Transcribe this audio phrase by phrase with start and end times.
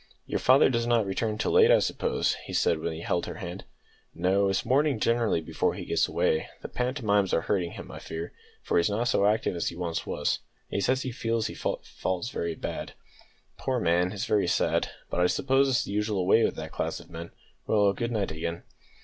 [0.25, 3.35] "Your father does not return till late, I suppose?" he said, while he held her
[3.35, 3.65] hand.
[4.15, 6.49] "No; it is morning generally before he gets away.
[6.63, 8.33] The pantomimes are hurting him, I fear,
[8.63, 10.39] for he's not so active as he once was,
[10.71, 12.93] and he says he feels the falls very bad."
[13.59, 14.11] "Poor man!
[14.11, 17.29] It's very sad; but I suppose it's the usual way with that class of men.
[17.67, 18.63] Well, goodnight again."